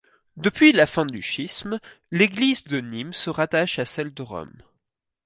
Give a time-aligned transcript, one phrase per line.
[0.35, 4.63] Depuis la fin du schisme, l'église de Nimes se rattache à celle de Rome.